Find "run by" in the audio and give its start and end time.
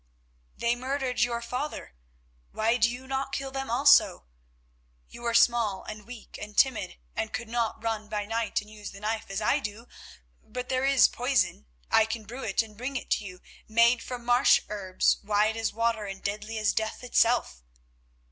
7.83-8.25